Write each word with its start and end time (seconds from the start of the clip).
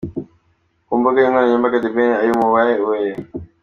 Ku 0.87 0.93
mbuga 0.99 1.19
nkoranyambaga, 1.29 1.77
The 1.83 1.89
Ben 1.95 2.11
ari 2.21 2.31
mu 2.39 2.47
bayoboye. 2.53 3.11